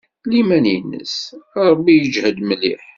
Liman-nnes 0.29 1.13
s 1.17 1.21
Ṛebbi 1.65 1.93
yejhed 1.99 2.37
mliḥ. 2.43 2.83